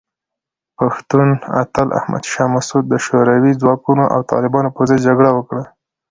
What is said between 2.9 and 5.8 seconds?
شوروي ځواکونو او طالبانو پر ضد جګړه وکړه.